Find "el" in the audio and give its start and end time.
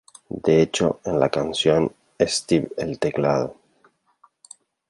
2.77-2.97